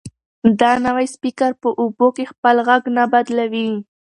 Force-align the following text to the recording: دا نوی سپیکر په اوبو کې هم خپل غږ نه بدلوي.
دا 0.59 0.71
نوی 0.85 1.05
سپیکر 1.15 1.51
په 1.61 1.69
اوبو 1.81 2.07
کې 2.15 2.23
هم 2.25 2.29
خپل 2.31 2.55
غږ 2.67 2.83
نه 2.97 3.03
بدلوي. 3.11 3.69